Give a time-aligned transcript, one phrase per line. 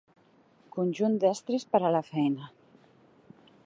[0.77, 2.51] Conjunt d'estris per a la feina.